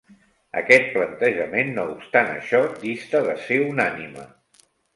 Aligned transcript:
Aquest 0.61 0.87
plantejament 0.95 1.69
no 1.75 1.85
obstant 1.91 2.33
això, 2.39 2.63
dista 2.89 3.25
de 3.31 3.39
ser 3.47 3.61
unànime. 3.69 4.29